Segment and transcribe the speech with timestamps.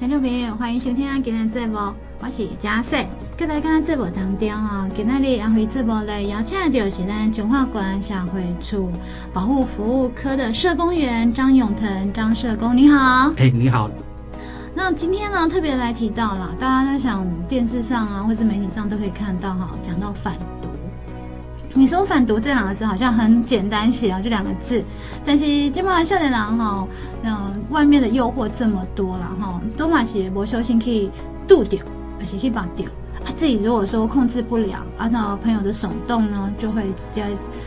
[0.00, 1.76] 听众朋友，欢迎收听今天的节目，
[2.20, 3.06] 我是嘉穗。
[3.36, 8.90] 各位刚刚节目当中啊，今天的安徽节目来邀请到是咱中华关社会处
[9.30, 13.30] 保护服务科的社工员张永腾张社工，你好。
[13.36, 13.90] 哎，你好。
[14.74, 20.59] 那今天呢，特别来提到了，大家在想电视上啊，或是媒体上都可以看到哈，讲到反毒。
[21.72, 24.82] 你说反毒这两个字好像很简单写啊，这两个字，
[25.24, 26.88] 但是今晚少年郎哈，
[27.22, 31.10] 嗯，外面的诱惑这么多了哈，都嘛是不小心可以
[31.46, 31.80] 度掉，
[32.18, 32.86] 而且可以绑掉
[33.24, 33.30] 啊。
[33.36, 37.24] 自己如果说控制不了，按照朋友的耸动呢，就会直接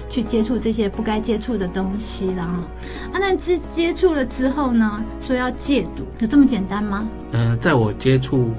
[0.10, 2.44] 去接触这些不该接触的东西了。
[2.44, 2.66] 啊，
[3.14, 7.08] 那接接触了之后呢，说要戒毒，有这么简单吗？
[7.32, 8.52] 呃，在我接触，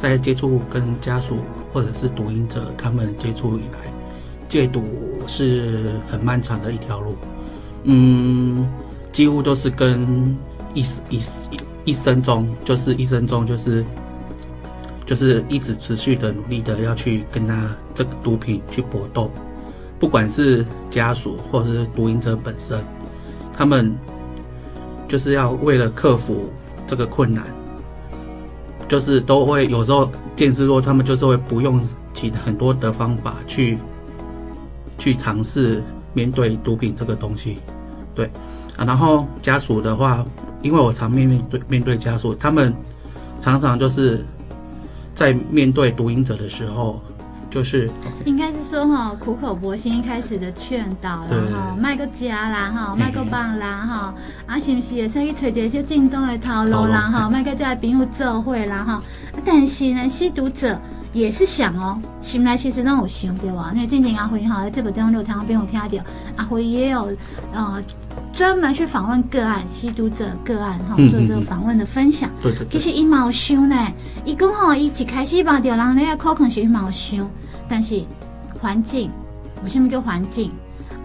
[0.00, 1.38] 在接触跟家属
[1.72, 3.93] 或者是毒瘾者他们接触以来。
[4.54, 4.84] 戒毒
[5.26, 7.16] 是很漫长的一条路，
[7.82, 8.64] 嗯，
[9.10, 10.38] 几乎都是跟
[10.74, 10.80] 一
[11.10, 11.20] 一
[11.86, 13.84] 一生中，就是一生中就是
[15.04, 19.28] 就是一直持续的努力的要去跟他这个毒品去搏斗，
[19.98, 22.78] 不管是家属或者是毒瘾者本身，
[23.56, 23.92] 他们
[25.08, 26.48] 就是要为了克服
[26.86, 27.44] 这个困难，
[28.86, 31.82] 就是都会有时候电视说他们就是会不用
[32.12, 33.80] 其很多的方法去。
[34.96, 37.58] 去尝试面对毒品这个东西，
[38.14, 38.30] 对
[38.76, 40.24] 啊，然后家属的话，
[40.62, 42.74] 因为我常面面对面对家属，他们
[43.40, 44.24] 常常就是
[45.14, 47.00] 在面对毒瘾者的时候，
[47.50, 47.90] 就是
[48.24, 54.14] 应该是说哈，苦口婆心一开始的劝导啦哈，卖个家啦哈，卖个棒啦哈，
[54.46, 59.02] 啊是不是也可以找一些进东的套路啦哈，卖个家朋友做会啦哈，
[59.44, 60.78] 但是呢，吸毒者。
[61.14, 63.70] 也是想哦，心内其实都有想对吧？
[63.74, 66.04] 因为最近阿辉哈在这部电视里头边有听到，
[66.36, 67.10] 阿辉也有
[67.54, 67.82] 呃
[68.32, 72.28] 专门去访问个案吸毒者个案哈，做这个访问的分享。
[72.42, 72.68] 对对对。
[72.68, 73.76] 其实伊嘛有想呢，
[74.24, 77.30] 伊讲吼，伊一开始把掉人咧可能是伊嘛有想，
[77.68, 78.02] 但是
[78.60, 79.10] 环境，
[79.62, 80.50] 为什么叫环境？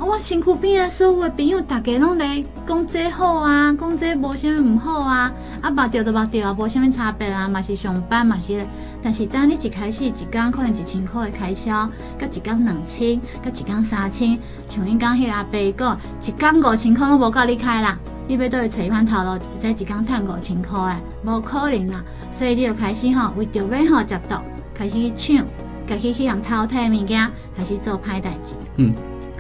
[0.02, 8.66] 我身躯边的所有的朋友，大家拢来讲这好啊，讲这无啥物唔好啊，啊，把掉都把掉啊，无啥物差别啊，嘛是上班嘛是。
[9.02, 22.04] 但是当你一开始一天可能一千块的开销，甲一天两千，甲一天三千，像因讲迄个阿伯讲，一天五千块都无够你开啦，你要倒去找一番头路，在一天赚五千块诶，无可能啦。
[22.32, 24.36] 所以你就开始吼，为着要吼食毒，
[24.74, 25.46] 开始去抢，
[25.86, 28.56] 开始去用偷摕物件，开始做歹代志。
[28.78, 28.94] 嗯，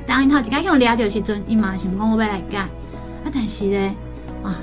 [0.09, 2.69] 当因头一开始掠着时阵，伊嘛想讲我要来改，啊，
[3.31, 3.93] 但是咧，
[4.43, 4.57] 啊。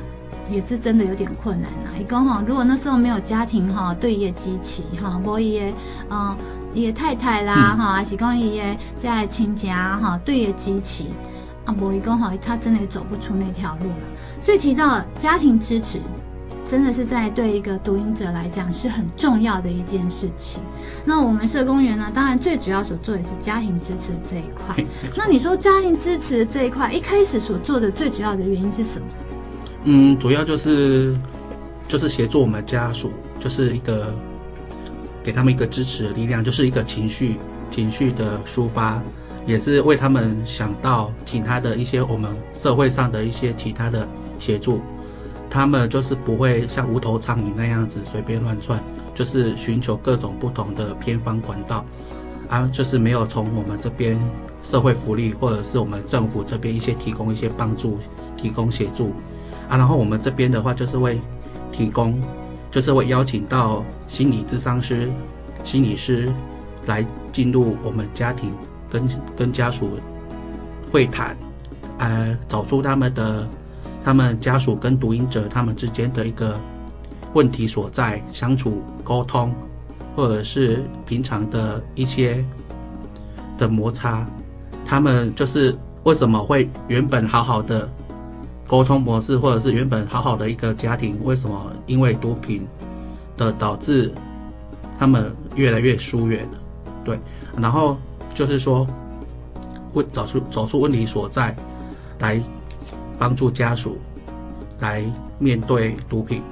[0.49, 1.91] 也是真的有点困难啦。
[2.01, 5.73] 伊讲吼，如果那时候没有家庭哈，对伊的支持哈，无伊的
[6.09, 6.37] 嗯，
[6.73, 11.03] 伊的太太啦哈，还是讲伊的在亲家哈，对伊的支持
[11.65, 13.97] 啊，无伊讲吼，他真的也走不出那条路了。
[14.41, 16.01] 所以提到家庭支持，
[16.66, 20.60] 真的是在对一个读音者来讲是很重要的一件事情。
[21.04, 24.84] 那我们社工员呢，当然最主要所做的是家庭支持这一块。
[25.15, 29.06] 那你说家庭支持这一块，一开始所做的最主要的原因是什么？
[29.84, 31.16] 嗯，主要就是
[31.87, 34.12] 就是协助我们家属，就是一个
[35.22, 37.37] 给他们一个支持的力量，就是一个情绪
[37.71, 39.00] 情绪的抒发，
[39.47, 44.09] 也是为他们想到其他的一些我们社会上的一些其他的
[44.41, 44.81] 协助，
[45.56, 48.78] 他们就是不会像无头苍蝇那样子随便乱窜，
[49.15, 51.83] 就是寻求各种不同的偏方管道，
[52.50, 54.21] 啊，就是没有从我们这边
[54.62, 57.99] 社会福利或者是我们政府这边一些提供一些帮助，
[58.37, 59.15] 提供协助。
[59.66, 61.19] 啊，然后我们这边的话就是会
[61.72, 62.21] 提供，
[62.71, 65.11] 就是会邀请到心理咨商师、
[65.65, 66.31] 心理师
[66.84, 67.03] 来
[67.33, 68.53] 进入我们家庭
[68.91, 69.99] 跟，跟家属
[70.93, 71.34] 会谈，
[71.97, 73.49] 呃，找出他们的
[74.06, 76.56] 他们家属跟毒瘾者他们之间的一个
[77.34, 79.53] 问题所在，相处沟通，
[80.15, 82.45] 或者是平常的一些
[83.59, 84.25] 的摩擦，
[84.87, 87.91] 他们就是为什么会原本好好的。
[88.69, 92.66] 沟通模式，或者是原本好好的一个家庭，为什么因为毒品
[93.36, 94.13] 的导致
[94.98, 96.59] 他们越来越疏远了？
[97.04, 97.19] 对，
[97.59, 97.97] 然后
[98.34, 98.84] 就是说，
[99.92, 101.54] 会找出找出问题所在，
[102.19, 102.41] 来
[103.18, 103.98] 帮助家属
[104.80, 105.04] 来
[105.39, 106.42] 面对毒品。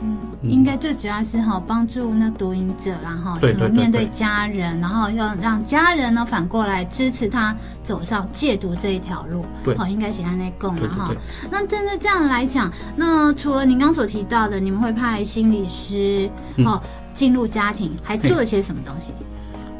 [0.00, 9.44] 嗯，应该最主要是哈帮助那毒瘾者，然后怎么面对家人，然后要让家人呢反过来支持他走上戒毒这一条路。
[9.64, 11.12] 对，好，应该写在那供了哈。
[11.50, 16.80] 那针对这样来讲，那除了您刚所提到的，你们会派心理师哦
[17.12, 19.12] 进入家庭，还做了些什么东西？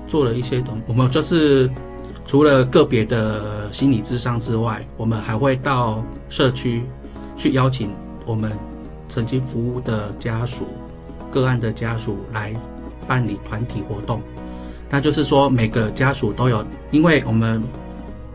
[0.08, 1.70] 做了一些东，我们就是
[2.29, 6.85] 除了个别的心理智商之外，我们还会到社区
[7.37, 7.91] 去邀请
[8.25, 8.53] 我们。
[9.11, 10.67] 曾经服务的家属
[11.33, 12.53] 个案的家属来
[13.07, 14.21] 办理团体活动。
[14.91, 17.65] 那就是说，每个家属都有，因为我们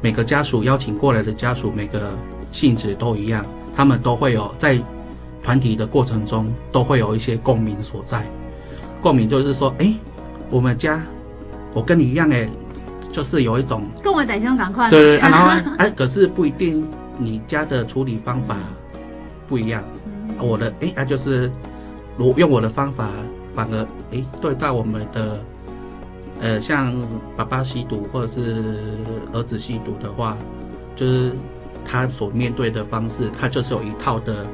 [0.02, 2.12] 每个家属邀请过来的家属，每个
[2.52, 3.46] 性质都一样，
[3.76, 4.82] 他们都会有在
[5.44, 8.26] 团体的过程中都会有一些共鸣所在。
[9.00, 9.94] 共鸣就是说，哎，
[10.50, 11.00] 我们家
[11.72, 12.50] 我跟你一样，哎，
[13.14, 14.92] 就是有一种跟我在香港快乐。
[14.92, 16.86] 对对，然后 哎，可是不一定
[17.18, 18.58] 你家的处理方法
[19.48, 19.82] 不一样，
[20.40, 21.50] 我的哎，那就是
[22.18, 23.08] 我用我的方法，
[23.56, 25.40] 反而哎，对待我们的。
[26.42, 26.94] 呃，像
[27.38, 28.62] 爸爸吸毒或者是
[29.32, 30.36] 儿子吸毒的话，
[30.94, 31.32] 就是
[31.86, 34.46] 他所面对的方式，他就是有一套的，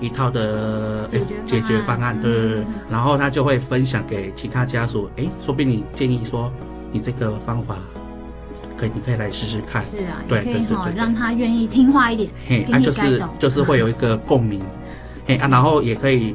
[0.00, 6.52] 一套的解决解决方案，对，对对、然后他就会分享给其他家属，哎，说不定你建议说，
[6.98, 7.76] 你这个方法
[8.76, 14.60] 可以，你可以来试试看，是啊，对对对对，让他愿意听话一点，嘿，他、啊、就是就是会有一个共鸣，
[15.26, 16.34] 嘿啊，然后也可以，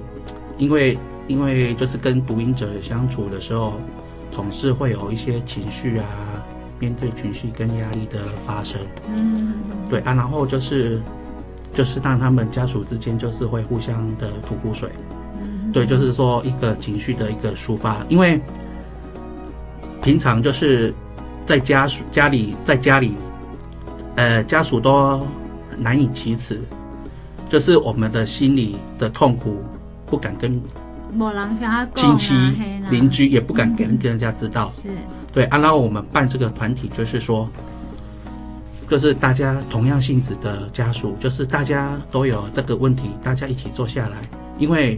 [0.58, 3.74] 因为因为就是跟读音者相处的时候。
[4.32, 6.06] 总是会有一些情绪啊，
[6.80, 8.82] 面对情绪跟压力的发生，
[9.16, 9.54] 嗯，
[9.88, 11.00] 对啊，然后就是
[11.72, 14.90] 就是让他们家属之间就是会互相的吐苦水，
[15.40, 18.42] 嗯，对，就是说一个情绪的一个抒发，因为
[20.04, 20.94] 平常就是
[21.46, 23.14] 在家属家里在家里，
[24.16, 25.26] 呃，家属都
[25.78, 26.62] 难以启齿，
[27.50, 29.64] 就是我们的心里的痛苦
[30.06, 30.62] 不敢跟。
[31.94, 32.34] 亲戚、
[32.90, 34.90] 邻居也不敢给人人家知道，是
[35.32, 35.44] 对。
[35.44, 37.48] 啊，然后我们办这个团体，就是说，
[38.90, 44.18] 就是大家同样性质的家属，就是大家都有这个问题，大家一起坐下来，
[44.58, 44.98] 因为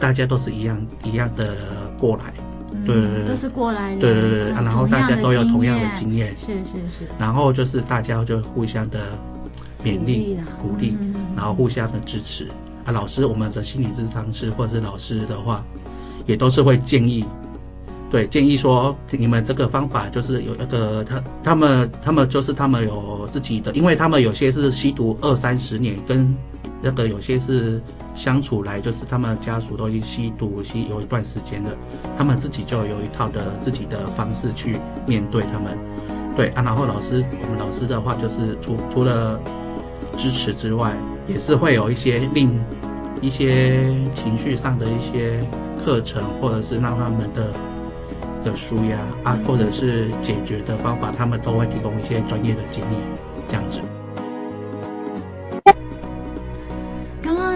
[0.00, 1.56] 大家都是一样一样的
[1.96, 2.34] 过来，
[2.84, 4.50] 对对对，都是过来人，对对对。
[4.50, 7.08] 然后大家都有同样的经验，是是是。
[7.18, 9.08] 然后就是大家就互相的
[9.82, 10.96] 勉励、鼓励，
[11.36, 12.48] 然后互相的支持。
[12.84, 15.64] 啊，老师，我们的心理咨商师或者是老师的话，
[16.26, 17.24] 也都是会建议，
[18.10, 26.36] 对，建议说你们这个方法就是有那个他他们他们就是他们有自己的，因为他们有些是吸毒二三十年，跟
[26.84, 27.80] 那个有些是
[28.14, 31.70] 相处来就是他们家属都已经吸毒吸有一段时间了，
[32.18, 34.76] 他们自己就有一套的自己的方式去
[35.06, 35.78] 面对他们，
[36.36, 39.40] 对啊，然后老师我们老师的话就是除除了
[40.12, 40.94] 支持之外。
[41.26, 42.62] 也是会有一些令
[43.22, 45.42] 一些情绪上的一些
[45.82, 47.50] 课程，或者是让他们的
[48.44, 52.96] 的舒压啊，或者是解决的方法，他们都会提供一些专业的建议，
[53.48, 53.80] 这样子。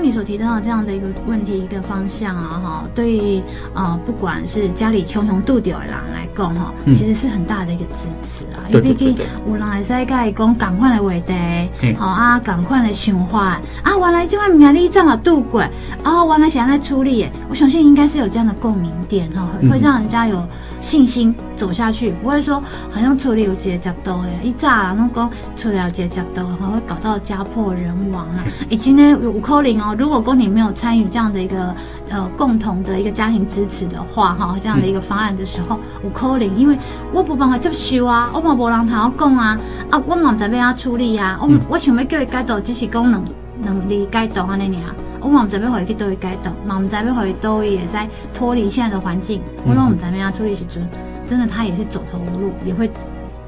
[0.09, 3.43] 你所提到的这样的一个问题，一个方向啊，哈，对于
[3.75, 8.65] 呃，不管是家里穷穷度掉的人来讲，哈，其实是很大的一个支持啊。
[8.71, 9.15] 因为毕竟
[9.47, 15.61] 有人会使甲伊讲赶快来话题，好啊，赶快来想法啊，原来这块名你这么度过，
[16.03, 20.43] 啊，原来想要来处理，我相信应该是有这样的共鸣点哈，会让人家有
[20.81, 28.45] 信心走下去，不会说好像处理有几个角度诶，一炸然后讲处理有几个角度，然后会搞到家破人亡啊。
[28.69, 29.95] 已经呢有可能哦。
[29.99, 31.75] 如果公你没有参与这样的一个
[32.11, 36.79] 呃共同的一个家庭支持的话，哈，这样的一个方案的时候，有可能，因为
[37.13, 39.59] 我不帮他接受啊，我嘛无人同我讲啊，
[39.91, 43.25] 啊，我嘛不知道要处理啊，我我想要叫伊改动，只是讲能
[43.63, 50.83] 能力改动安尼尔，我们这边回去都会改动，嘛不知道要回去都也在脱离现在的环境，我拢不知道要处理时阵，
[51.27, 52.91] 真的他也是走投无路，也会。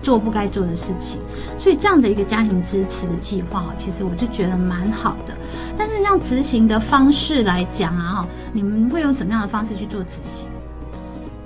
[0.02, 1.20] 做不该做的事情，
[1.58, 5.34] 所以这样的一个家庭支持的计划，其实我就觉得蛮好的。
[5.76, 10.48] 但是，像执行的方式来讲啊，你们会用什么样的方式去做执行？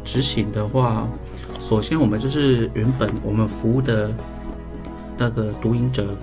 [0.04, 1.04] 执行的话，
[1.58, 4.08] 首先我们就是原本我们服务的
[5.18, 6.16] 那个毒瘾者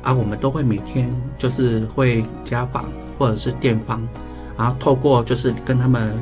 [0.00, 2.86] 啊，我们都会每天就是会家访
[3.18, 4.06] 或者是电访，
[4.56, 6.14] 然后透过就是跟他们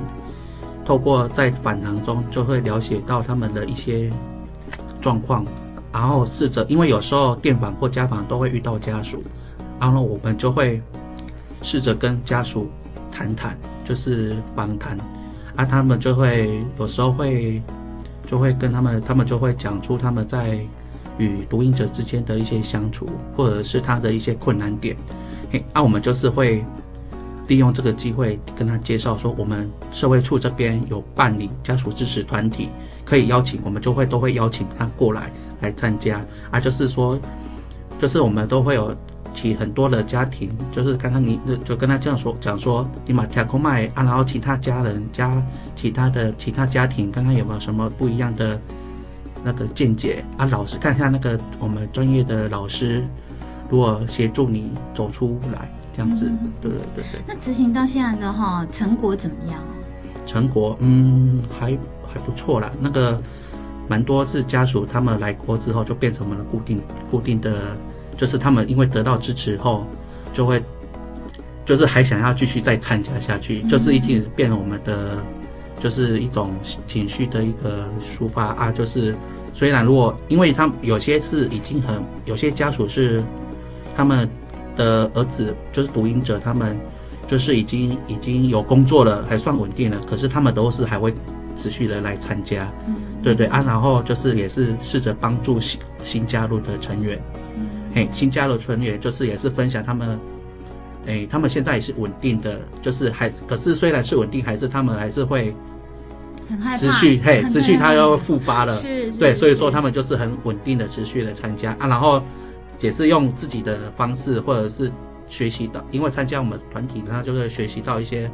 [0.85, 4.11] 透过在访谈中就会了解到他们的一些。
[5.01, 5.45] 状况，
[5.93, 9.23] 然后试着，因为有时候电访或家访都会遇到家属，
[9.79, 10.81] 然后我们就会
[11.61, 12.71] 试着跟家属
[13.13, 14.97] 谈谈，就是访谈，
[15.57, 17.63] 啊，他们就会有时候会
[18.27, 20.59] 就会跟他们，他们就会讲出他们在
[21.19, 24.97] 与读音者之间的一些相处，或者是他的一些困难点，
[25.53, 26.65] 嘿，啊，我们就是会
[27.47, 32.69] 利用这个机会跟他介绍说，我们社会处这边有办理家属支持团体。
[33.05, 37.21] 可以邀请，我们就会都会邀请他过来来参加啊，就是说，
[37.99, 38.97] 就是我们都会有
[39.35, 45.31] 其很多的家庭，就是刚刚你就跟他这样说讲说，你马跳空麦啊，然后其他家人家
[45.77, 48.59] 其他的其他家庭，刚刚有没有什么不一样的
[49.45, 50.47] 那个见解啊？
[50.47, 53.05] 老师看一下那个我们专业的老师，
[53.69, 57.21] 如果协助你走出来这样子，嗯、对对对对。
[57.27, 59.61] 那执行到现在的哈成果怎么样？
[60.27, 61.67] 成果，嗯，还
[62.13, 62.71] 还不错啦。
[62.81, 63.21] 那个
[63.87, 67.77] 蛮多是家属他们来过之后就变成我们的固定固定的，
[68.17, 69.87] 就是他们因为得到支持后，
[70.33, 70.63] 就会
[71.67, 75.23] 就是还想要继续再参加下去，就是已经变成我们的
[75.79, 76.55] 就是一种
[76.87, 78.73] 情绪的一个抒发啊。
[78.73, 79.15] 就是
[79.53, 83.23] 虽然如果因为他们有些是已经很有些家属是
[83.95, 84.29] 他们
[84.76, 86.78] 的儿子就是读音者，他们。
[87.26, 89.99] 就是已经已经有工作了，还算稳定了。
[90.07, 91.12] 可是他们都是还会
[91.57, 93.64] 持续的来参加，嗯，对对啊。
[93.66, 97.19] 然后就是也是试着帮助新新加入的成员，
[97.57, 100.21] 嗯，嘿，新加入成员就是也是分享他们，
[101.07, 105.52] 哎，他们现在也是稳定的，就是还可是虽然是稳定，还是他们还是会
[106.78, 112.23] 持续嘿，持续他 要复发了，是，对，所以说他们就是很稳定的持续的参加啊，然后
[112.85, 114.91] 也是用自己的方式或者是。
[115.26, 118.31] 学习到，因为参加我们团体，他就会学习到一些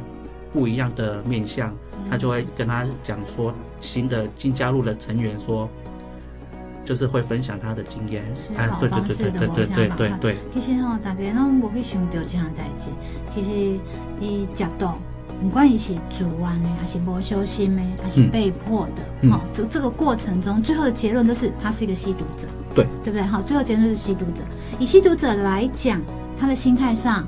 [0.51, 1.73] 不一样的面相，
[2.09, 5.69] 他就会跟他讲说，新的新加入的成员说，
[6.83, 8.25] 就是会分享他的经验，
[8.57, 10.37] 啊，对对对对对对对对对。
[10.53, 12.91] 其实吼，大家拢无去想到这样代志，
[13.33, 13.79] 其实
[14.19, 14.99] 伊食到，
[15.41, 23.21] 不管伊是自愿的，还是无修心的，还是被迫的，嗯，这这个过程中，最后的结论都是他是一个吸毒者，对对不对？
[23.23, 24.43] 好，最后结论是吸毒者。
[24.79, 26.01] 以吸毒者来讲。
[26.39, 27.23] 他的心态上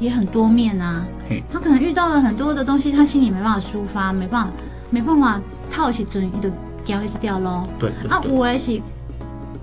[0.00, 1.06] 也很多面啊，
[1.52, 4.52] 他可能遇到了很多的东西，他心里没办法抒发，没办法，
[4.90, 5.40] 没办法
[5.70, 6.50] 套起准，就
[6.84, 7.64] 掉一掉喽。
[7.78, 8.82] 对，啊，我也是，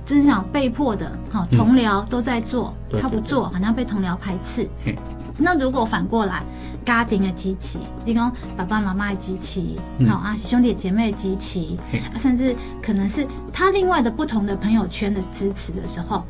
[0.05, 4.65] 真想被迫的，好，同僚都在做，他不做，好像被同僚排斥。
[5.37, 6.41] 那如果反过来，
[6.85, 9.61] 家庭的支持，你讲爸爸妈妈的支持，
[10.07, 11.65] 好啊，兄弟姐妹的支持，
[12.17, 16.23] 甚至可能是他另外的不同的朋友圈的支持的时候。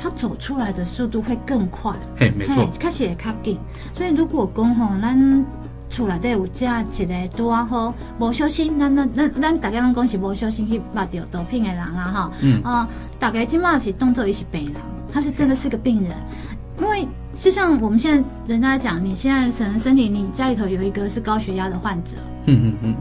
[0.00, 3.58] 他走出来的速度会更快，嘿，没错，开始也较紧。
[3.92, 5.44] 所以如果讲吼，咱
[5.90, 12.62] 厝内底有这一个拄啊好，无小心，咱咱咱咱大家拢讲是无小心去捌到毒品的人啦，哈，嗯。
[12.62, 12.88] 啊，
[13.18, 14.74] 大概今嘛是当做伊是病人，
[15.12, 16.12] 他是真的是个病人，
[16.78, 17.08] 因为
[17.38, 22.16] 就像我们现在人家讲，你现在可能身体，你家里头有一个是高血压的患者，
[22.46, 22.94] 嗯嗯嗯，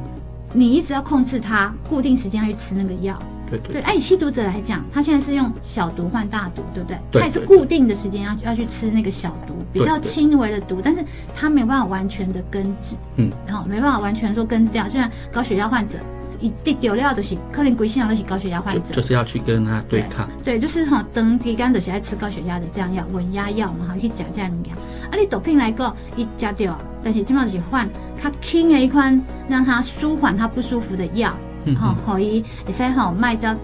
[0.54, 3.18] 你一直要控制他，固定时间要去吃那个药。
[3.50, 7.00] 对对，对，哎，以吸毒者来讲，他现在是用小毒换大毒，对不对？
[7.10, 11.04] 对，他也是固定的时间要要去吃那个小毒，比较轻微的毒，但是
[11.34, 14.84] 他没有办法完全的根治，嗯，然后没办法完全说根治掉。
[14.84, 15.98] 就像高血压患者，
[16.40, 20.28] 一滴丢了就是可能归心都是高血压患者，就是要去跟他对抗。
[20.44, 24.74] 对，对就是哈，长期间都是爱吃高血压的这样药，稳压药嘛，哈，去吃这样物件。
[24.76, 27.90] 啊，你毒品来讲，一吃掉，但是基本上就是换
[28.22, 31.34] 他轻的一款，让他舒缓他不舒服的药。
[31.80, 33.56] 好，可以，也是好卖家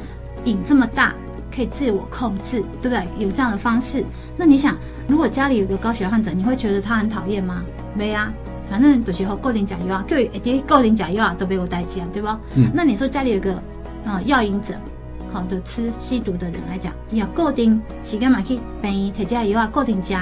[0.46, 1.14] 瘾这么大，
[1.56, 3.08] 可以自我控制，对不对？
[3.18, 4.04] 有这样的方式，
[4.36, 4.78] 那你想，
[5.08, 7.64] 如果家里有个高血压患者，你会觉得他很讨厌吗？
[7.96, 8.34] 没啊，
[8.74, 12.40] 反正有时候固定假药啊，各位诶，固定假药啊，都没有代价，对吧？
[12.56, 12.72] 嗯。
[12.74, 13.54] 那你说家里有个
[14.04, 14.74] 啊药瘾者，
[15.32, 20.18] 好的吃吸毒的人来讲，要固定时间嘛去病院提这药啊，固定吃，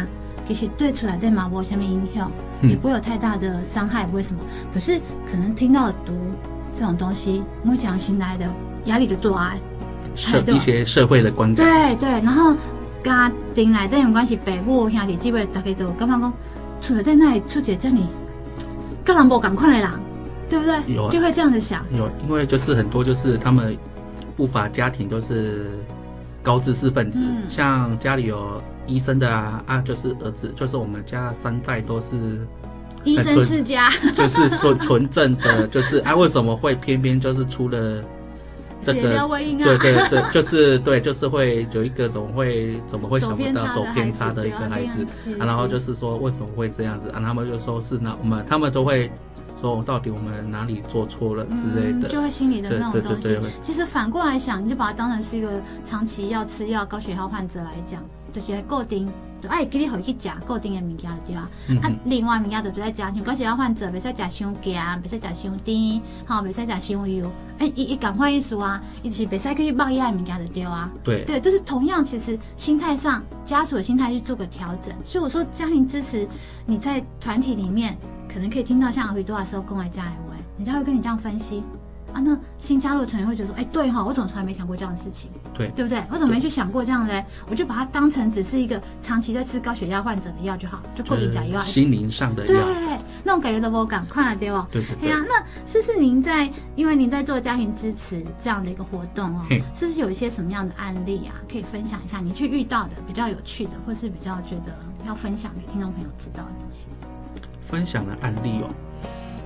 [0.46, 2.30] 其实对出来对马波下面影响，
[2.62, 4.42] 也不会有太大的伤害，为什么？
[4.74, 5.00] 可是
[5.32, 6.14] 可能听到毒。
[6.74, 8.46] 这种东西，目前新来的
[8.86, 9.56] 压力就大啊，
[10.16, 12.56] 社一些社会的观点，对对，然后
[13.04, 16.34] 家庭来这种关系，父母兄弟姊妹大家都感觉讲，
[16.80, 18.08] 出了在那里出姐这里，
[19.12, 19.90] 跟人无赶快的人，
[20.50, 20.96] 对不对？
[20.96, 21.84] 有、啊，就会这样子想。
[21.94, 23.78] 有，因为就是很多就是他们
[24.38, 25.66] 不乏家庭都是
[26.42, 32.16] 高知识分子，嗯、像家里有医生的啊啊，就是儿子，就是我们家三代都是。
[33.04, 38.00] 医生世家， 就是说纯正的，就是啊，为什么会偏偏就是出了
[38.84, 39.10] 这个？
[39.66, 45.06] 对对 对，就是对，就是会有一个怎么会怎么会想不到走偏差的一个孩子
[45.40, 45.46] 啊？
[45.46, 47.22] 然后就是说为什么会这样子啊？
[47.24, 49.10] 他们就说是那我们他们都会
[49.62, 53.40] 说到底我们哪里做错了之类的，就会心里的那种东西。
[53.64, 58.02] 其实反过来想，你就把它当成是一个长期要吃药高血压患者来讲，
[58.34, 59.08] 就是固定。
[59.48, 61.50] 哎，给你回去吃固定的物件对啊。
[61.68, 67.28] 嗯、啊，另外物件就别再加，像高血压患者别再加伤咸，别再加伤甜，好，别再加伤油。
[67.58, 70.92] 哎，一一赶快意思啊，一起别再可以爆一下物件就对啊。
[71.04, 74.94] 对对，就是同样，其实心态上家属的心态去做个调整。
[75.04, 76.28] 所以我说家庭支持，
[76.68, 77.98] 你在团体里面
[78.34, 81.64] 可能可以听到像很多时候公来家来喂，人家会跟你这样分析。
[82.14, 85.32] 啊，那新加入的成员会觉得说，哎、欸，对哈，我怎么从来没想过这样的事情？
[85.54, 86.04] 对，对不对？
[86.12, 87.24] 我怎么没去想过这样嘞？
[87.50, 94.68] 我就把它当成只是一个长期在吃高血压患者的药就好，就固定假药，心灵上的药，对，那种感觉都不敢快了，对哦？
[94.70, 95.10] 对对对。
[95.10, 102.20] 哎呀，那是不是您在，因为您在做家庭支持这样的一个活动哦，是不是有一些什么样的案例啊，可以分享一下？
[102.20, 106.88] 你去遇到的比较有趣的，或是比较觉得要分享给听众朋友知道的东西？
[107.72, 108.70] 分享的案例哦。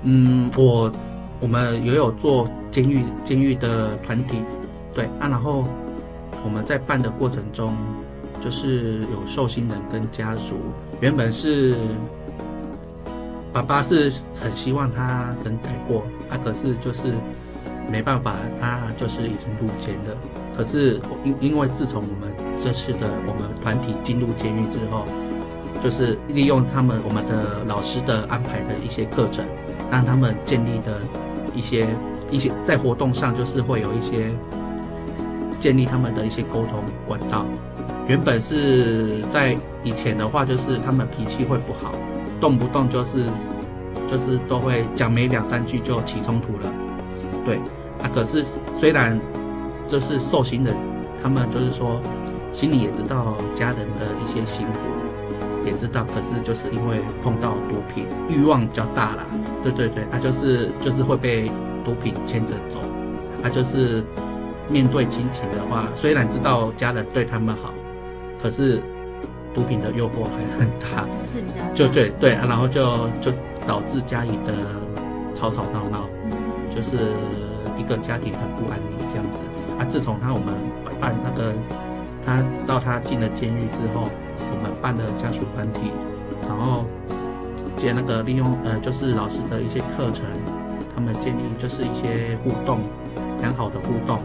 [0.02, 0.92] 嗯，我
[1.40, 4.40] 我们也有做监狱监狱的团体，
[4.94, 5.64] 对啊，然后
[6.44, 7.72] 我们在办的过程中，
[8.44, 10.56] 就是有受刑人跟家属，
[11.02, 11.76] 原本是
[13.54, 17.14] 爸爸是很希望他能改过，啊，可是就是
[17.90, 20.18] 没办法，他就是已经入监了。
[20.58, 25.06] 可是因因为自从我们这次的我们团体进入监狱之后，
[25.84, 29.46] 就是利用他们我们的老师的安排的一些课程，
[29.92, 31.00] 让他们建立的
[31.54, 31.88] 一些
[32.32, 34.32] 一些在活动上，就是会有一些
[35.60, 37.46] 建立他们的一些沟通管道。
[38.08, 41.92] 原本是在以前的话，就是他们脾气会不好，
[42.40, 43.26] 动不动就是
[44.10, 46.72] 就是都会讲没两三句就起冲突了。
[47.46, 47.58] 对
[48.02, 48.44] 啊，可是
[48.80, 49.20] 虽然
[49.88, 50.76] 就是受刑人，
[51.22, 52.00] 他们就是说
[52.54, 54.80] 心里也知道家人的一些辛苦。
[55.66, 59.26] 也知道，可是就是因为碰到毒品，欲望比较大啦。
[59.64, 61.50] 对对对，他就是就是会被
[61.84, 62.80] 毒品牵着走。
[63.42, 64.04] 他就是
[64.70, 67.74] 面对亲情的话，虽然知道家人对他们好，
[68.42, 68.80] 可是
[69.54, 71.04] 毒品的诱惑还很大。
[71.26, 73.32] 是比较就对对啊，然后就就
[73.68, 74.54] 导致家里的
[75.34, 76.08] 吵吵闹闹，
[76.76, 76.98] 就是
[77.78, 79.42] 一个家庭很不安宁这样子。
[79.80, 80.54] 啊，自从他我们
[81.02, 81.54] 办那个，
[82.26, 84.10] 他知道他进了监狱之后。
[84.52, 85.92] 我们办的家属团体，
[86.48, 86.86] 然后
[87.76, 90.26] 接那个利用呃，就是老师的一些课程，
[90.96, 92.80] 他们建立就是一些互动，
[93.42, 94.20] 良好的互动，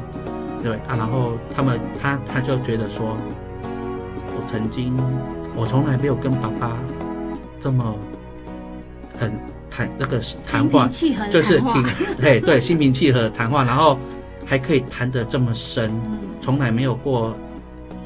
[0.62, 3.16] 对啊，然后他们他他就觉得说，
[4.30, 4.96] 我曾经
[5.56, 6.76] 我从来没有跟爸爸
[7.58, 7.94] 这么
[9.18, 9.32] 很
[9.70, 10.88] 谈那个谈话，
[11.30, 11.84] 就是挺
[12.20, 13.98] 对对心平气和谈话，然后
[14.46, 15.90] 还可以谈得这么深，
[16.40, 17.34] 从来没有过。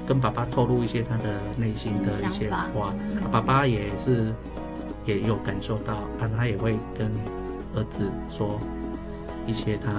[0.06, 2.92] 跟爸爸透露一些他的内心的一些话，
[3.32, 4.34] 爸爸也是
[5.06, 7.10] 也有感受到啊，他也会跟
[7.74, 8.60] 儿子说
[9.46, 9.92] 一些他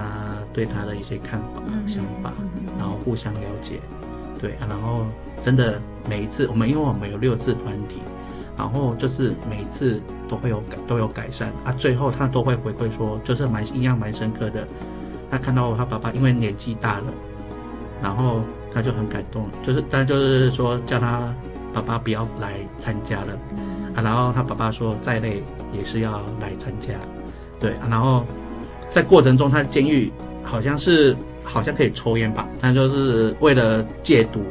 [0.52, 2.32] 对他的一些看法、想法，
[2.78, 3.80] 然后互相了解，
[4.40, 5.06] 对啊，然后
[5.42, 8.00] 真的每一次我们因为我们有六次团体，
[8.56, 11.50] 然后就是每一次都会有改都有改善。
[11.64, 14.66] 啊，最后他都会回馈说，就是蛮印象蛮深刻的，
[15.30, 17.04] 他看到他爸爸因为年纪大了，
[18.00, 18.42] 然后。
[18.76, 21.34] 他就很感动，就是，但就是说叫他
[21.72, 23.32] 爸爸不要来参加了，
[23.94, 26.92] 啊，然后他爸爸说再累也是要来参加，
[27.58, 28.22] 对，啊，然后
[28.90, 30.12] 在过程中他监狱
[30.42, 34.42] 好像是好像可以抽烟吧，他就是为了戒毒，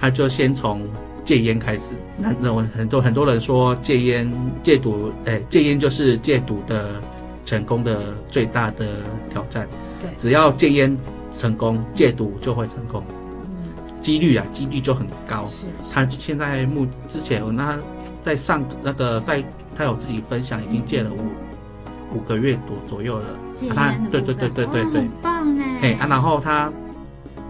[0.00, 0.82] 他就先从
[1.24, 4.28] 戒烟开始，那那我很多很多人说戒烟
[4.64, 7.00] 戒毒，哎，戒烟就是戒毒的
[7.44, 9.68] 成功的最大的挑战，
[10.02, 10.98] 对，只要戒烟
[11.30, 13.00] 成功，戒毒就会成功。
[14.06, 15.44] 几率啊，几率就很高。
[15.46, 17.76] 是，他现在目之前，我那
[18.22, 19.42] 在上那个在，
[19.74, 23.26] 他有自己分享，已经戒了五、嗯、五个月多左右了。
[23.74, 25.78] 他对对对对对对，很棒哎。
[25.82, 26.72] 哎啊，然后他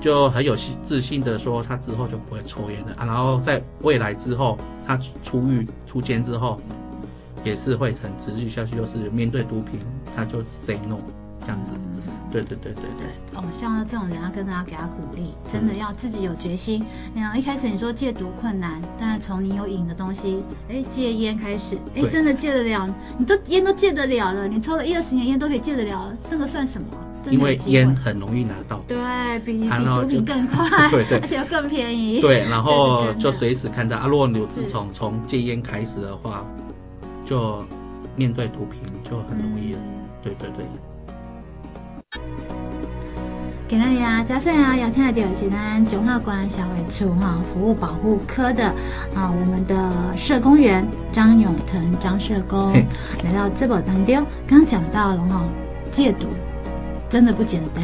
[0.01, 3.05] 就很有自信的说，他之后就不会抽烟了啊。
[3.05, 6.59] 然后在未来之后，他出狱出监之后，
[7.45, 9.79] 也是会很持续下去，就是面对毒品，
[10.17, 10.97] 他就 say no。
[11.47, 11.75] 这样子，
[12.33, 13.39] 对对对对对。
[13.39, 16.85] 哦，像这种人要跟大家给他鼓励，真的要自己有决心。
[17.15, 26.87] 然后一开始你说戒毒困难，但是从你有瘾的东西，哎，戒烟开始，哎，真的戒得了，你都烟都戒得了了，你抽了一二十年烟都可以戒得了，这个算什么？
[27.31, 28.97] 因为烟很容易拿到，对，
[29.45, 32.21] 比比毒品更快， 对对，而且又更便宜。
[32.21, 36.45] 对，然后就随时看到啊，如果你自从从戒烟开始的话，
[37.25, 37.65] 就
[38.17, 39.79] 面对毒品就很容易了。
[40.23, 40.65] 对对对。
[43.69, 48.65] 给那里啊，嘉顺啊，邀请来的是咱中华关社会处哈服务保护科的
[49.13, 52.73] 啊，我们的社工员张永腾张社工
[53.25, 54.15] 来到这宝当中，
[54.47, 55.43] 刚刚讲到了哈，
[55.91, 56.29] 戒毒
[57.09, 57.83] 真的不简单。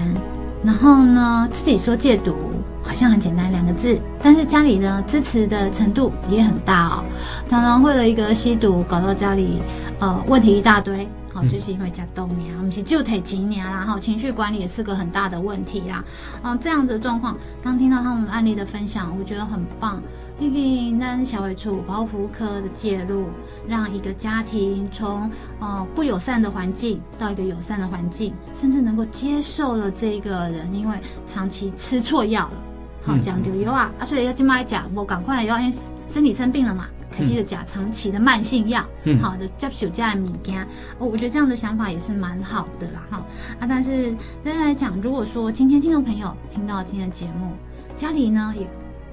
[0.64, 2.36] 然后呢，自己说戒毒
[2.84, 7.04] 好像很简单两个字，但是家里呢支持的程度也很大哦，
[7.48, 9.58] 常常为了一个吸毒搞到家里
[9.98, 11.08] 呃问题一大堆。
[11.32, 13.86] 好，就是因为家冻眠，我们是就得几年啦。
[13.86, 16.04] 哈，情绪管理也是个很大的问题啦。
[16.42, 20.02] 嗯，这样子的状况，刚听到他们案例的分享，我觉得很棒。
[20.38, 23.26] 毕竟那小伟处保护服务科的介入，
[23.66, 32.56] 让一个家庭从呃不友善的环境到一个友善的环境，甚至能够接受了这个人，因为长期吃错药了。
[33.04, 35.76] 好，讲究药啊，啊，所以要去买假，我赶快要，因为
[36.08, 36.86] 身体生病了嘛。
[37.12, 40.62] 开始的假长期的慢性药，嗯、好的接受这样的物件，
[40.98, 43.16] 哦，我觉得这样的想法也是蛮好的啦，哈
[43.60, 43.66] 啊！
[43.68, 47.52] 但是大家来讲，如果说今天听众朋友听到今天的节目，
[47.94, 48.66] 家里呢也，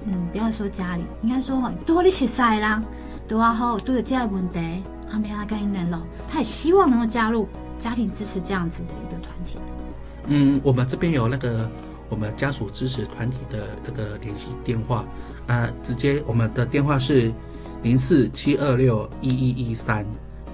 [0.06, 2.82] 嗯，不要说家里，应该说多的是塞啦，
[3.28, 7.46] 都要好，都有这样的问题，他没他跟你联络，他也希望能够加入
[7.78, 9.58] 家庭支持这样子的一个团体？
[10.26, 11.68] 嗯，我们这边有那个
[12.08, 15.04] 我们家属支持团体的这个联系电话，
[15.46, 17.32] 呃，直接我们的电话是
[17.82, 20.04] 零四七二六一一一三，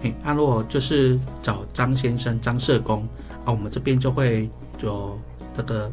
[0.03, 3.03] 哎，阿洛就是找张先生张社工，
[3.45, 4.49] 啊，我们这边就会
[4.83, 5.19] 有
[5.57, 5.91] 那个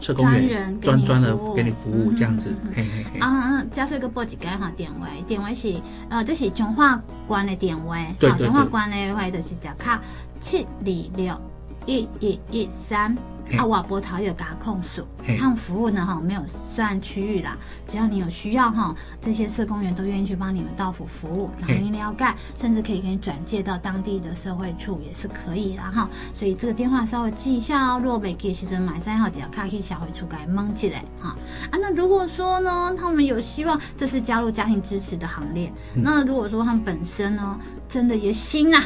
[0.00, 3.20] 社工员专专的给你服务这样子，嘿嘿嘿。
[3.20, 5.74] 啊，加上个报几个哈电话，电话是
[6.08, 10.00] 呃这是中华关的电话，对对对，中华关的话就是只卡
[10.40, 10.84] 七二
[11.16, 11.40] 六
[11.86, 13.16] 一一一三。
[13.56, 15.06] 啊，瓦波桃有嘎控诉，
[15.38, 16.42] 他们服务呢哈没有
[16.74, 26.08] 算区域啦，只要你有需要哈，这些社工员都愿意去帮你们到府服务，然后你了解，甚至可以给你转介到当地的社会处也是可以的哈。
[26.34, 31.28] 所以这个电话稍微记一下哦，若没记时阵买三号只要卡去小会处该蒙起来哈。
[31.70, 38.82] 啊，那如果说呢，他们有希望这是加入家庭支持的行列，那如果说他们本身呢真的也心啊，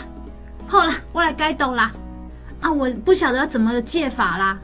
[0.68, 1.90] 好了，我来改动啦。
[2.60, 4.58] 啊，我不晓得要怎么借法啦，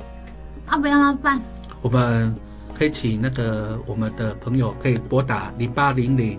[0.66, 1.40] 啊，不要让他办。
[1.82, 2.34] 我们
[2.74, 6.38] 可以请那个我们的朋友可以拨打零八零零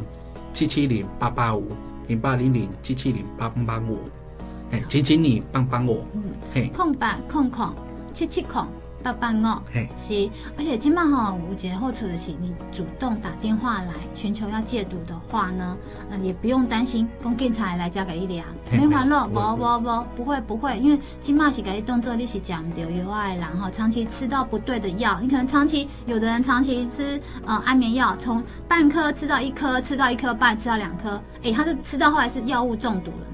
[0.53, 1.67] 七七零八八五
[2.07, 3.99] 零八零零七七零八八五，
[4.71, 7.73] 哎，请请你帮帮我，嗯，嘿，空吧空空
[8.13, 8.67] 七七空。
[9.03, 9.61] 八八哦，
[9.97, 15.77] 是，而且今麦吼，我觉得后处的是，你主动打电话来寻求要戒毒的话呢，
[16.09, 33.27] 呃，也不用担心，公警察来交给一两，没还了，不不不，不会不会，因为今麦是给动作，你是讲究有爱，然后长期吃到不对的药，你可能长期有的人长期吃呃安眠药，从半颗吃到一颗，吃到一颗半，吃到两颗，哎，他就吃到后来是药物中毒了。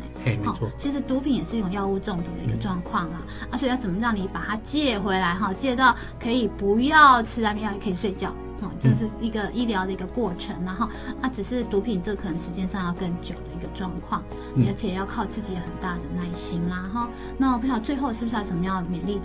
[0.44, 5.54] 好、哦，其实毒品也是一种药物中毒的一个状况啦，嗯、啊，所以要怎么让你把它戒回来哈？
[5.54, 8.30] 戒到可以不要吃安眠药，也可以睡觉，
[8.62, 10.88] 哈，这是一个医疗的一个过程，然后
[11.22, 14.24] 啊，只是毒品这可能时间上要更久的一个状况，
[14.56, 17.10] 嗯、而且要靠自己很大的耐心啦，哈。
[17.38, 19.22] 那我不晓得最后是不是还有什么要勉励的？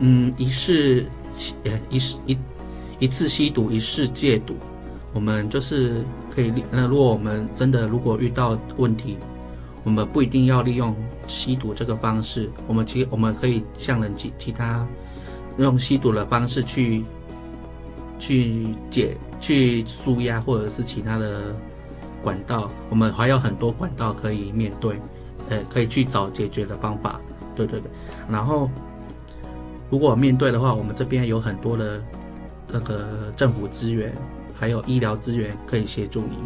[0.00, 1.06] 嗯，一世
[1.64, 2.36] 呃一世一
[2.98, 4.56] 一次吸毒，一世戒毒，
[5.12, 9.16] 我们就是可以，那如果我们真的如果遇到问题。
[9.84, 10.94] 我们不一定要利用
[11.26, 14.86] 吸毒这个方式，我们其我们可以向人其其他
[15.58, 17.04] 用吸毒的方式去
[18.18, 21.54] 去解去舒压，或者是其他的
[22.22, 24.96] 管道，我们还有很多管道可以面对，
[25.50, 27.20] 呃，可以去找解决的方法。
[27.56, 27.90] 对对对，
[28.30, 28.70] 然后
[29.90, 32.00] 如果面对的话，我们这边有很多的
[32.72, 34.14] 那个政府资源，
[34.54, 36.36] 还有医疗资源可以协助你。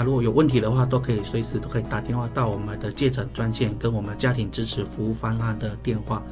[0.00, 6.22] 啊，如果有问题的话，都可以随时都可以打电话到我们的借诊专线，跟我们家庭支持服务方案的电话，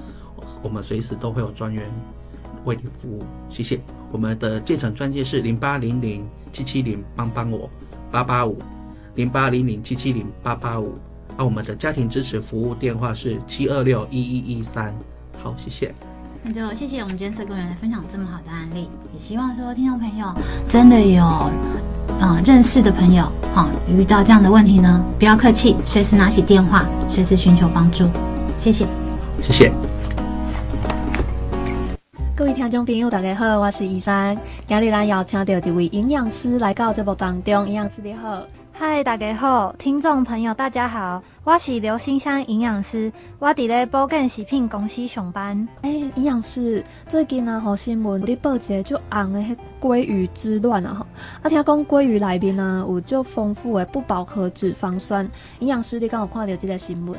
[0.63, 1.85] 我们随时都会有专员
[2.65, 3.23] 为你服务。
[3.51, 3.79] 谢谢。
[4.11, 7.69] 我们的借诊专线是零八零零七七零帮帮我
[8.11, 8.57] 八八五
[9.17, 10.95] 零八零零七七零八八五，
[11.37, 14.95] 啊，我们的家庭支持服务电话是七二六一一一三。
[15.43, 15.95] 好，谢谢。
[16.43, 20.33] 那就谢谢我们今天社工员来分享这么好的案例，也希望说听众朋友
[20.69, 21.25] 真的有
[22.21, 23.25] 嗯、呃、认识的朋友，
[23.55, 28.09] 好、哦、遇到这样的问题呢，不要客气，随时拿起电话，随时寻求帮助。
[28.57, 28.87] 谢谢，
[29.43, 29.73] 谢谢。
[32.37, 38.43] 各位听众朋友，大家好，我是伊珊，今日咱邀请到一位营养师来到节目当中，营养师你好。
[38.73, 45.67] 嗨，大家好，听众朋友大家好，我是刘新香营养师，我伫咧保健食品公司上班。
[45.81, 50.93] 诶、欸，营养师，最近啊，好新闻，你报一个就红的迄鲑鱼之乱啊！
[50.93, 51.07] 哈，
[51.41, 55.27] 啊，听讲鲑鱼内面啊有足丰富的不饱和脂肪酸。
[55.61, 57.19] 营养师，你刚有看到这个新闻？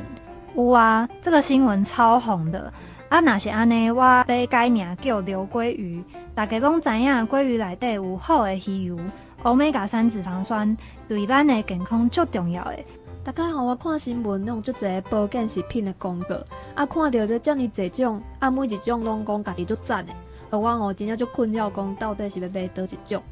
[0.54, 2.72] 有啊，这个新闻超红的。
[3.08, 6.04] 啊，若是安尼，我要改名叫刘鲑鱼。
[6.36, 8.96] 大家拢知影，鲑鱼内底有好的鱼油。
[9.42, 10.76] 欧米伽三脂肪酸
[11.08, 12.76] 对咱的健康足重要的。
[13.22, 16.34] 大家好，我看新闻，拢足侪保健食品的广告，
[16.74, 20.12] 啊，看到这这么侪种，啊，每一种拢讲家己足赞的，
[20.48, 23.22] 而我哦真正就困扰，讲到底是要买倒一种？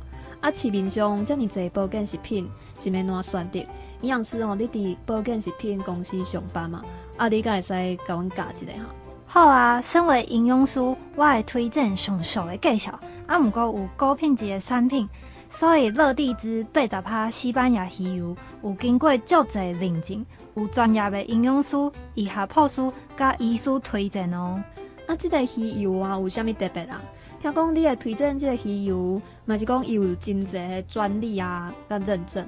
[0.43, 3.59] 啊，市面上这么侪保健食品，是要怎选择？
[4.03, 6.85] 营养师哦，你伫保健食品公司上班嘛？
[7.17, 8.95] 啊，你敢会使甲阮教一下哈？
[9.27, 15.09] 好啊，身为营养师，我会推荐上述的介绍，啊，毋过有高品质的产品。
[15.51, 21.77] 所以，乐地之八十趴西班牙鱼油有经过足侪认证，有专业的营养师、
[22.15, 22.83] 医学博士
[23.17, 24.63] 甲医师推荐哦。
[25.07, 27.01] 啊，这个鱼油啊，有啥物特别啊？
[27.41, 32.47] 听讲你会推荐这个鱼油，嘛是讲有真侪专利啊，甲认证。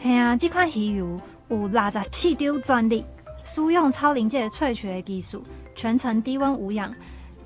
[0.00, 3.04] 系啊，这款鱼油有六十四张专利，
[3.44, 5.42] 使用超临界萃取的技术，
[5.74, 6.94] 全程低温无氧。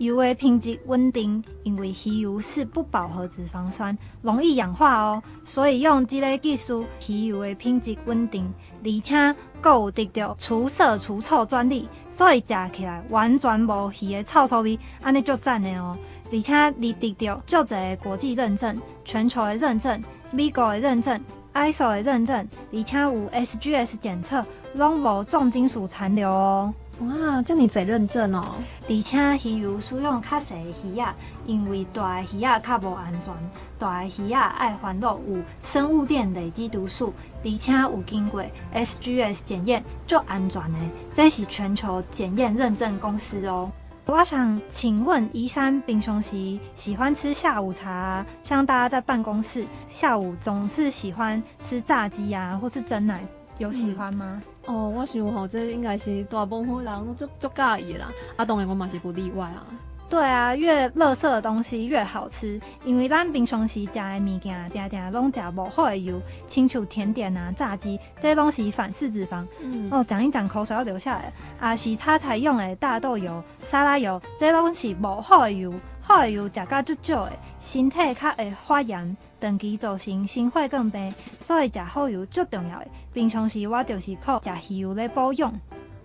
[0.07, 8.51] 油的品质稳定，因为鱼油是不饱和脂肪酸，容易氧化哦，所以用这个技术，鱼油的品质稳定，
[8.83, 15.97] 而且阁有得到除色除臭专利，所以食起来完全无鱼的臭臭味，安尼就赞的哦。
[16.33, 21.21] 而且你得到足侪国际认证、全球的认证、美国的认证、
[21.53, 24.43] ISO 的认证，而且有 SGS 检测，
[24.75, 26.73] 拢无重金属残留哦。
[27.01, 28.57] 哇，这么侪认证哦！
[28.87, 31.15] 而且鱼油使用较细的鱼啊，
[31.47, 33.35] 因为大的鱼啊较无安全，
[33.79, 40.79] 大的鱼啊爱环路有生物链累积毒素，而且有经过 SGS 检验，足安全的。
[41.15, 43.71] 这是全球检验认证公司哦。
[44.05, 53.25] 我想请问，宜山平常时喜欢吃下午茶，像大家在办公室下午总是喜欢吃炸鸡啊，或是蒸奶，
[53.57, 54.43] 有喜欢吗？
[54.45, 58.11] 嗯、哦，我想吼，这应该是大部分人都足足介意啦。
[58.37, 59.67] 啊，当然我嘛是不例外啊。
[60.09, 69.47] 对啊，越垃圾的东西越好吃，因为咱平常时食的物件，定定拢食无好的油，亲像甜点啊、炸鸡，这些东西反式脂肪。
[69.61, 69.89] 嗯。
[69.93, 71.33] 哦，讲一讲口水要流下来。
[71.61, 82.87] 啊，是炒菜用的大豆油、沙拉油，这些东西无好的油，好的油食甲足少的，身体较会发炎，长期造成心血管病，所以食好油足重要的。
[83.13, 85.53] 平常时我就是靠食鱼油来保养。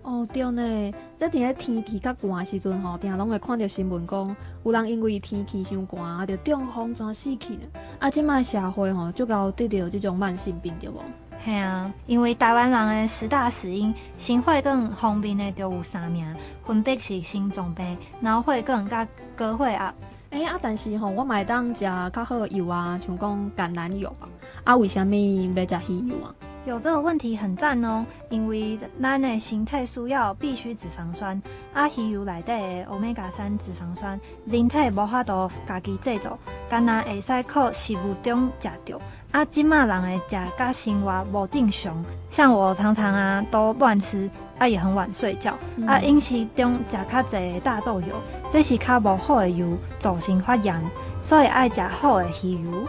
[0.01, 7.61] 哦，对呢，即伫咧天气较寒的时阵吼，定拢会看到新闻讲，有人因为天气伤寒啊，就中风全死去呢。
[7.97, 11.01] 啊，即卖社会吼，就搞得到这种慢性病对无？
[11.43, 19.91] 系啊，因为台湾人的十大死因，心血管方面的就有三名，分别是心脏病、脑血管甲高血压。
[20.35, 24.27] 哎、啊，但是吼，我买当食较好的油啊，像讲橄榄油啊，
[24.65, 26.35] 啊，为什么要食鱼油啊？
[26.65, 31.41] 有这个问题很赞哦，因为咱的身体需要必需脂肪酸，
[31.73, 36.37] 啊，鱼油内底的欧米伽三脂肪酸，人体无法度家己制造，
[36.69, 38.99] 干那会使靠食物中食到。
[39.35, 48.15] 啊，即马人的食甲生活无正常，像我常常啊都乱吃，啊也很晚睡觉，嗯、啊饮食中食较侪大豆油，
[48.49, 50.81] 这是较无好的油，造成发炎，
[51.21, 52.87] 所以爱食好的鱼油。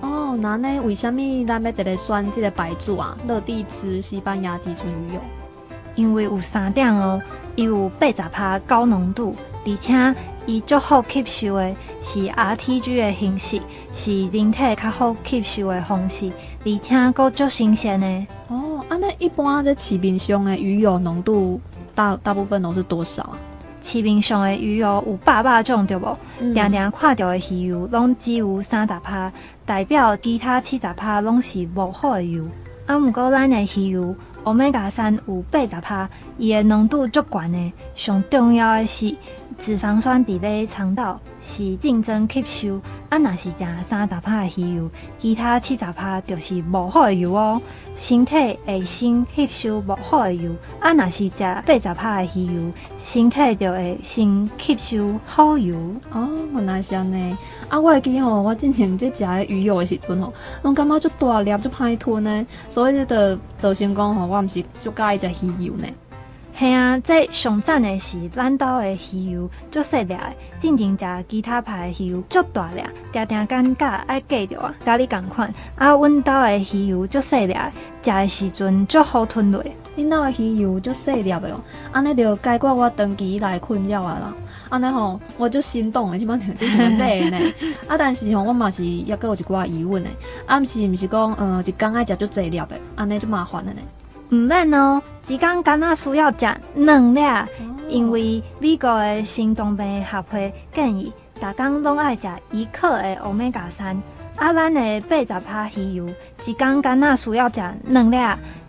[0.00, 0.80] 哦，那呢？
[0.82, 3.14] 为什么咱要特别选即个牌子啊？
[3.28, 5.20] 乐地吃西班牙植醇鱼油，
[5.94, 7.20] 因为有三点哦，
[7.54, 9.92] 伊有八十帕高浓度，而且
[10.46, 13.60] 伊足好吸收的，是 RTG 的形式，
[13.92, 16.30] 是人体较好吸收的方式，
[16.64, 18.26] 而且阁足新鲜的。
[18.48, 21.60] 哦，啊，那一般在市面上的鱼油浓度
[21.94, 23.38] 大大部分都是多少啊？
[23.82, 26.06] 市面上的鱼油有百百种，对不？
[26.54, 29.32] 常常看到的鱼油拢只有三十趴，
[29.64, 32.44] 代表其他七十趴拢是无好的油。
[32.86, 37.72] 啊，毋过咱的鱼油欧米伽三有八十趴，伊的浓度足悬的。
[37.94, 39.14] 上重要的是
[39.62, 42.80] 脂肪酸伫咧肠道是竞争吸收。
[43.10, 47.62] 啊，若是食三十趴的鱼油，其他七十趴就是无好的油哦。
[47.94, 55.76] 身体会先吸收无好的油，啊，若是食八十趴的鱼油，身体就会先吸收好油。
[56.10, 57.36] 哦，原来是安尼。
[57.68, 65.86] 啊，我会记吼，我之前在食鱼油的时阵吼，拢感觉足大粒，足歹吞呢，所以就造成讲吼，我毋是足介意食鱼油呢。
[66.58, 70.20] 系啊，这上赞的是咱岛的鱼油足细粒的，
[70.58, 75.52] 进前食其他牌的鱼油足大粒，定定尴尬爱计着啊，甲你共款。
[75.76, 77.54] 啊，阮岛的鱼油足细粒，
[78.02, 79.64] 食的时阵足好吞落。
[79.96, 81.60] 恁岛的鱼油足细粒的哦，
[81.90, 84.34] 安尼就解决我长期以来困扰啊啦。
[84.68, 87.38] 安尼吼，我就心动的，基本上就是买呢。
[87.88, 90.10] 啊，但是吼，我嘛是抑阁有一寡疑问的，
[90.46, 93.80] 啊，毋是毋是讲，呃，一工爱食足济粒的，安尼就麻烦了呢。
[94.32, 97.46] 毋免哦，一工敢若需要食两粒，哦、
[97.86, 103.94] 因为美国的心脏病协会建议，逐工拢爱食一克的欧米伽三。
[104.36, 106.06] 啊，咱的八十趴鱼油，
[106.46, 108.16] 一工囡仔需要食两粒，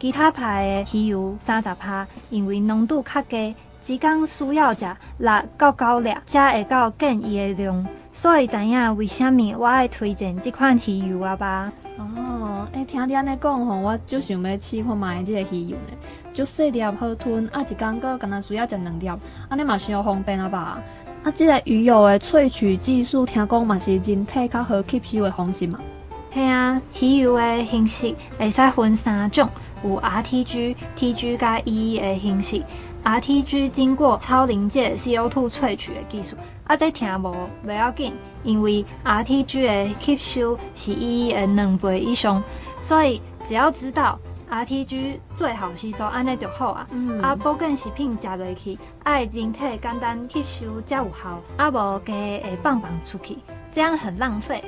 [0.02, 3.56] 其他牌的鱼油三十趴，因为浓度较低，
[3.88, 4.86] 一工需要食
[5.18, 7.88] 六到九粒，才会到建议的量。
[8.12, 11.72] 所以知影为虾米我爱推荐这款鱼油啊吧？
[11.98, 15.94] 哦，诶、听你安尼讲吼，我就想要试看买这个鱼油呢，
[16.34, 19.08] 就细粒好吞，啊，一工个敢若需要食两粒，
[19.48, 20.82] 安尼嘛伤方便啊吧？
[21.24, 25.80] 啊，这个鱼油的萃取技术，听讲嘛是人体较好吸收的方式嘛？
[26.34, 29.48] 系啊，鱼油的形式会使分三种，
[29.84, 32.64] 有 RTG、TG 加 EE 的形式。
[33.04, 38.14] RTG 经过超临界 CO2 萃取的技术，啊，这听无不要紧，
[38.44, 42.42] 因为 RTG 的吸收是 EE 的两倍以上，
[42.80, 44.18] 所以只要知道
[44.50, 46.88] RTG 最好吸收，安尼就好啊。
[46.92, 53.38] 嗯、啊，保健食品食落去，爱人体简单吸收才有效，啊无加会放放出去，
[53.70, 54.64] 这样很浪费。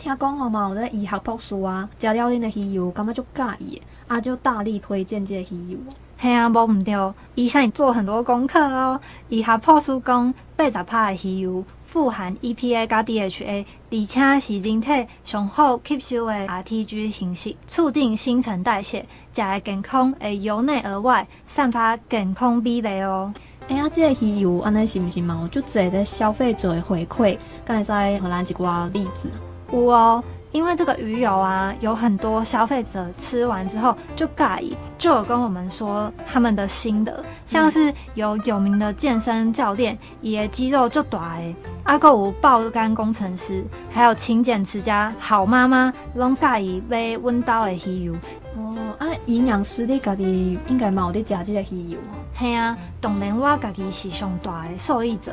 [0.00, 5.78] 听讲吼嘛，有咧医学博士啊，食了恁的鱼油，感觉就介意，啊就大力推荐这个鱼油。
[6.24, 6.94] 嘿啊，无毋对，
[7.34, 8.98] 伊向你做很多功课哦。
[9.28, 19.00] 伊下破书讲，八十趴的鱼油富含 EPA 加 DHA，而且是人体上好吸收的 RTG 形式，促进新陈代谢，
[19.34, 23.30] 食的健康会由内而外散发健康美丽哦。
[23.68, 25.38] 哎呀，这个鱼油安尼是毋是嘛？
[25.42, 29.28] 有足侪的消费者的回馈，刚才荷咱一寡例子。
[29.70, 30.24] 有哦，
[30.54, 41.34] 因为这个鱼油啊，有很多消费者吃完之后就介意，就有跟我们说他们的心得，像是有有名的健身教练，伊的肌肉就大，
[41.82, 48.14] 阿个有爆肝工程师，还有勤俭持家好妈妈，拢介意买温刀的鱼油。
[48.56, 51.98] 哦，啊，营养师你家己应该嘛有伫食这个鱼油。
[52.32, 55.32] 嘿啊，当然我家己是上大的受益者，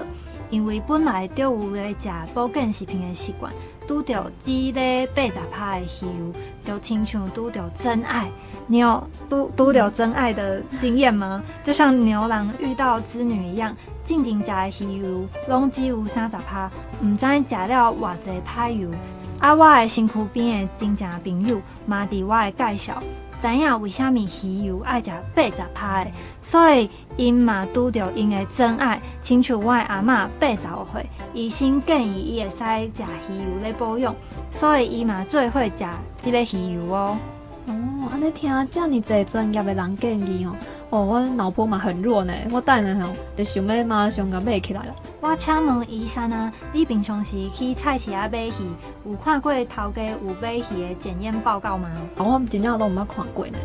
[0.49, 3.53] 因为本来就有咧食保健食品的习惯，
[3.87, 6.33] 拄到鸡咧八十趴的鱼油，
[6.65, 8.29] 就亲像拄到真爱。
[8.67, 11.43] 你有拄拄到真爱的经验吗？
[11.63, 16.71] 就像牛郎遇到织女一样，静静食的鱼油，拢只有三十趴，
[17.03, 18.89] 毋知食了偌济歹油。
[19.39, 23.01] 啊，我的身躯边的真正朋友，嘛伫我的介绍。
[23.41, 34.15] 知影为虾米鱼油爱食八十趴的，所以因嘛拄着因的真爱，亲像我的阿嬷八十岁，医生建议伊会使食鱼油来保养，
[34.51, 35.85] 所以伊嘛最会食
[36.21, 37.17] 即个鱼油哦。
[37.67, 40.55] 哦，安尼听这么侪专业的人建议哦。
[40.89, 44.93] 哦，我脑波嘛很弱呢，我等下吼就想要马上甲买起来了。
[45.21, 48.51] 我请问医生啊，你平常时去菜市啊买鱼，
[49.05, 51.89] 有看过头家有买鱼的检验报告吗？
[52.17, 53.57] 哦、我真正都毋捌看过呢。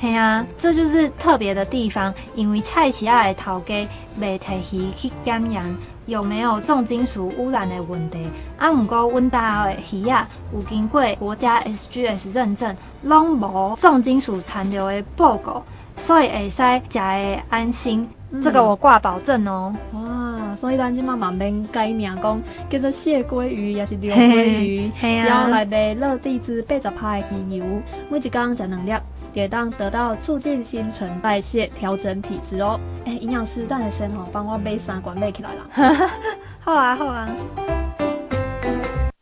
[0.00, 3.88] 嘿啊，这就是特别的地方，因为菜市啊的头家
[4.18, 5.62] 未提鱼去检验
[6.06, 8.26] 有没有重金属污染的问题。
[8.58, 15.62] 啊，毋过阮家的鱼啊，有经过国家 SGS 认证，拢无重金属残留的报告。
[15.94, 16.56] 所以会使
[16.88, 19.70] 食的安心，嗯、这个我挂保证哦。
[19.92, 27.64] 哇，所以咱即马慢免改名讲叫做蟹鲑鱼，也是刘鲑鱼，只要来杯乐地汁八十趴的鱼油，
[28.08, 28.98] 每一缸才能量，
[29.32, 32.78] 也当得到促进新陈代谢、调整体质哦。
[33.04, 36.10] 哎、营养师，等下先吼，帮我买三罐买起来啦。
[36.60, 37.28] 好啊，好啊。